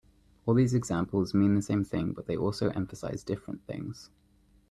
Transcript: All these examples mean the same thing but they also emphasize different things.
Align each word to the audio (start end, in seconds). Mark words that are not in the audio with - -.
All 0.47 0.55
these 0.55 0.73
examples 0.73 1.35
mean 1.35 1.53
the 1.53 1.61
same 1.61 1.83
thing 1.83 2.13
but 2.13 2.25
they 2.25 2.35
also 2.35 2.69
emphasize 2.71 3.23
different 3.23 3.63
things. 3.67 4.09